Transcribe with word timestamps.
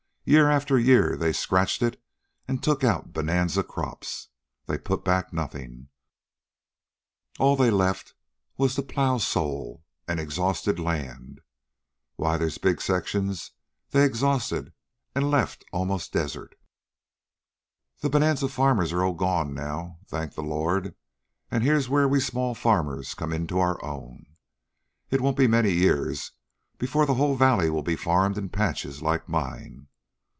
Year 0.23 0.51
after 0.51 0.77
year 0.79 1.17
they 1.17 1.33
scratched 1.33 1.81
it 1.81 1.99
and 2.47 2.61
took 2.61 2.83
out 2.83 3.11
bonanza 3.11 3.63
crops. 3.63 4.27
They 4.67 4.77
put 4.77 5.03
nothing 5.33 5.75
back. 5.77 5.87
All 7.39 7.55
they 7.55 7.71
left 7.71 8.13
was 8.55 8.75
plow 8.79 9.17
sole 9.17 9.83
and 10.07 10.19
exhausted 10.19 10.79
land. 10.79 11.41
Why, 12.17 12.37
there's 12.37 12.59
big 12.59 12.81
sections 12.81 13.51
they 13.89 14.03
exhausted 14.05 14.73
and 15.15 15.31
left 15.31 15.65
almost 15.73 16.13
desert. 16.13 16.53
"The 18.01 18.09
bonanza 18.09 18.47
farmers 18.47 18.93
are 18.93 19.03
all 19.03 19.15
gone 19.15 19.55
now, 19.55 19.97
thank 20.05 20.35
the 20.35 20.43
Lord, 20.43 20.93
and 21.49 21.63
here's 21.63 21.89
where 21.89 22.07
we 22.07 22.19
small 22.19 22.53
farmers 22.53 23.15
come 23.15 23.33
into 23.33 23.57
our 23.59 23.83
own. 23.83 24.27
It 25.09 25.19
won't 25.19 25.35
be 25.35 25.47
many 25.47 25.71
years 25.73 26.31
before 26.77 27.07
the 27.07 27.15
whole 27.15 27.35
valley 27.35 27.71
will 27.71 27.83
be 27.83 27.95
farmed 27.95 28.37
in 28.37 28.49
patches 28.49 29.01
like 29.01 29.27
mine. 29.27 29.87